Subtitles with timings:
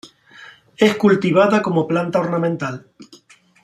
[0.77, 2.87] Es cultivada como planta ornamental.